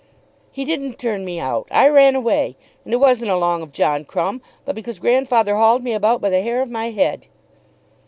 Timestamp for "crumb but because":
4.03-4.97